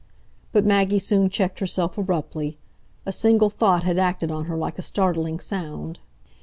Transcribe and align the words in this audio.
But 0.51 0.65
Maggie 0.65 0.97
soon 0.97 1.29
checked 1.29 1.59
herself 1.59 1.95
abruptly; 1.95 2.57
a 3.05 3.11
single 3.11 3.51
thought 3.51 3.83
had 3.83 3.99
acted 3.99 4.31
on 4.31 4.45
her 4.45 4.57
like 4.57 4.79
a 4.79 4.81
startling 4.81 5.39
sound. 5.39 5.99